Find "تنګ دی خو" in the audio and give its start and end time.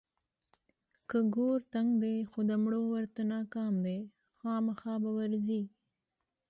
1.73-2.39